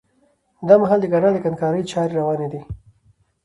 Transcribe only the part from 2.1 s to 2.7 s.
رواني دي